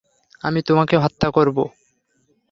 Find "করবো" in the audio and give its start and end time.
1.31-1.63